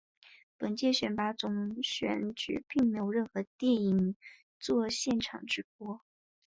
[0.57, 4.15] 本届选拔总选举并没有任何电影院
[4.59, 6.01] 作现场直播。